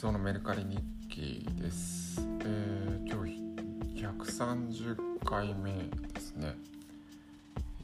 [0.00, 2.20] そのメルカリ日記です。
[2.44, 5.72] えー、今日130回目
[6.14, 6.54] ですね。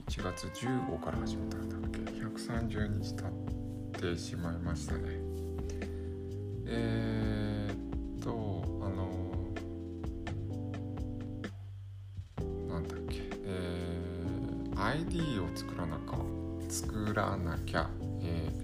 [0.06, 3.24] 1月15から始めたんだっけ ?130 日経
[4.10, 5.00] ってしまいましたね。
[6.66, 9.52] えー、っと、あの
[12.68, 16.16] なんだっけ、えー、ID を作らなか
[16.68, 17.90] 作らなきゃ、
[18.22, 18.63] えー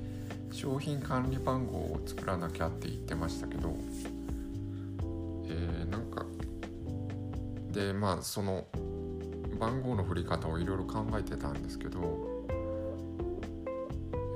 [0.52, 3.74] 商品管理番号を作らなきゃって言ってましたけど、
[5.46, 6.26] えー、なんか
[7.70, 8.66] でまあその
[9.59, 12.45] 番号の振り方をいろいろ考えてたんですけど、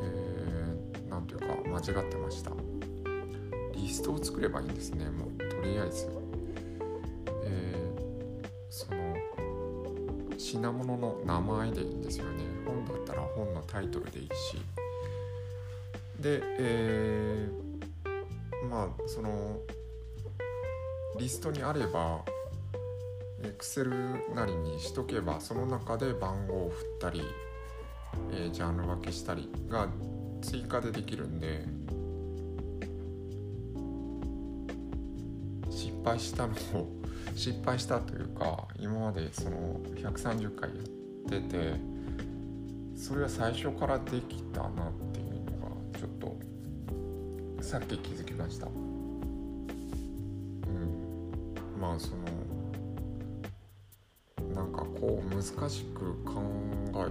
[0.02, 2.52] えー、なんというか間違ってました。
[3.74, 6.08] リストを作ればいいんですねもうとりあえず、
[7.44, 9.14] えー、その
[10.38, 12.44] 品物の名前でいいんですよね。
[12.64, 14.83] 本だったら本のタイトルでいいし。
[16.24, 19.60] で、えー、まあその
[21.18, 22.24] リストにあれば
[23.42, 27.22] Excel なりにしとけばその中で番号を振ったり、
[28.32, 29.86] えー、ジャンル分けしたりが
[30.40, 31.66] 追加でできるんで
[35.68, 36.88] 失敗したのを
[37.36, 41.74] 失敗したというか今までその130回やってて
[42.96, 45.23] それは最初からできたなっていう
[46.04, 46.36] ちょっと
[47.62, 48.66] さっき気づきました。
[48.66, 48.74] うん。
[51.80, 52.24] まあその
[54.54, 56.42] なんかこう難しく考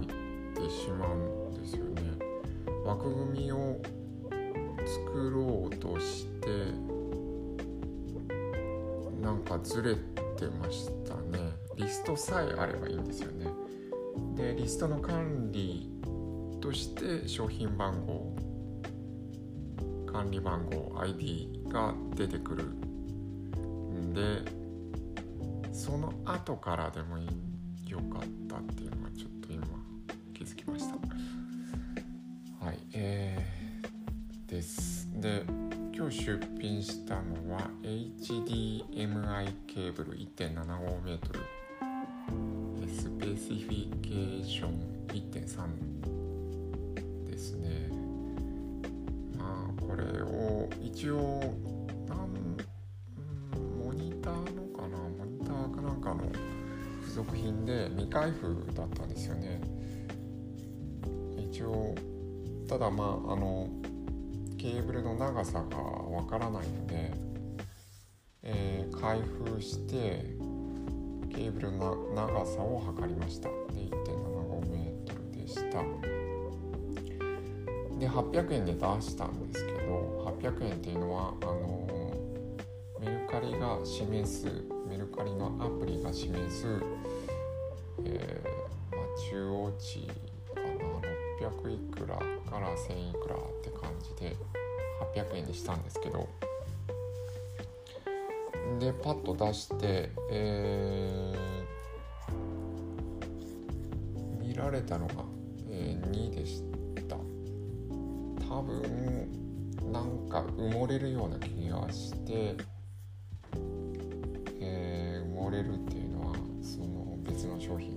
[0.60, 1.16] てしまう
[1.50, 2.02] んですよね。
[2.84, 3.82] 枠組みを
[4.86, 6.46] 作ろうとして
[9.20, 11.50] なんかずれてましたね。
[11.74, 13.48] リストさえあればいいんですよね。
[14.36, 15.90] でリストの管理
[16.60, 18.53] として商品番号
[20.14, 24.42] 管理番号 ID が出てくるんで
[25.72, 27.24] その後からでもよ
[27.98, 29.66] かったっていうのはちょっと今
[30.32, 30.94] 気づきました。
[32.64, 35.10] はいえー、です。
[35.20, 35.42] で
[35.92, 41.18] 今日出品したのは HDMI ケーブル 1.75m
[42.88, 47.83] スペシフィケーション1.3ですね。
[56.04, 56.20] かの
[57.00, 59.60] 付属品で未開封だったんですよね。
[61.38, 61.94] 一応
[62.68, 63.68] ただまああの
[64.58, 67.12] ケーブルの長さがわからないので、
[68.42, 70.24] えー、開封して
[71.30, 73.48] ケーブルの長さを測りました。
[73.48, 75.82] で 1.75m でした。
[77.98, 82.03] で800円で出したんですけど800円っていうのはあの
[83.34, 84.46] カリが示す
[84.88, 86.68] メルカリのアプリが示す、
[88.04, 90.06] えーまあ、中央値
[90.54, 90.70] かな
[91.50, 94.36] 600いくらから1000いくらって感じで
[95.16, 96.28] 800円にしたんですけど。
[98.78, 105.24] でパッと出して、えー、見られたのが、
[105.70, 106.62] えー、2でし
[107.08, 107.16] た。
[108.48, 109.28] 多分
[109.92, 112.56] なんか埋もれるような気がして、
[114.60, 117.96] えー、埋もれるっていうのはその別の商品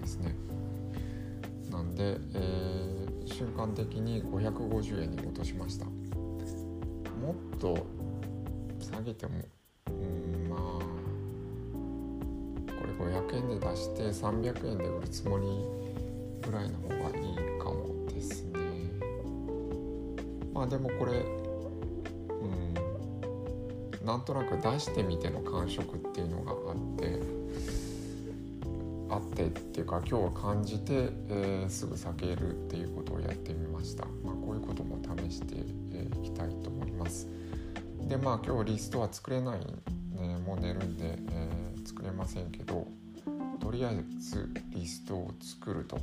[0.00, 0.34] ですね。
[1.70, 5.86] なんで、えー、瞬間的に550円に落としました。
[5.86, 7.76] もっと
[8.80, 9.32] 下げても
[9.88, 10.60] うんまあ
[12.98, 15.46] これ500円で出して300円で売るつもり
[16.42, 18.58] ぐらいの方がいいかもですね。
[20.54, 22.74] まあでもこれうん
[24.08, 27.20] なんとなく出してみての感触っていうのがあって
[29.10, 35.58] あってっていうか今日は感じて、えー、すぐ避けるっていうことをやってみました、まあ、こういうことも試してい、
[35.92, 37.28] えー、きたいと思います。
[38.08, 42.88] でまあ今日リストは作れない、ね、もう寝るんで、えー、作れませんけど
[43.60, 45.98] とりあえずリストを作ると、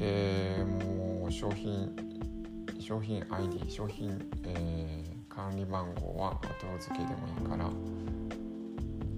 [0.00, 1.94] え、もう商品
[2.80, 7.70] 商品 ID 商品、えー、管理番号は後付けでもいいから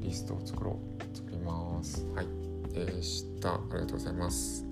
[0.00, 1.16] リストを作ろう。
[1.16, 2.06] 作ります。
[2.14, 2.26] はい。
[2.74, 3.54] でした。
[3.54, 4.66] ありがとうございます。